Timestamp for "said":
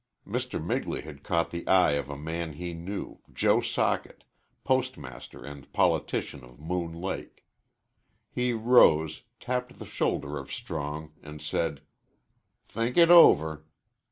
11.39-11.81